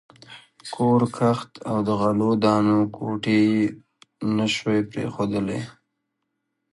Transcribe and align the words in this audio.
کور، 0.75 1.01
کښت 1.15 1.51
او 1.69 1.77
د 1.87 1.89
غلو 1.99 2.31
دانو 2.43 2.79
کوټې 2.95 3.39
یې 3.51 3.63
نه 4.37 4.45
شوای 4.53 4.79
پرېښودلای. 4.91 5.61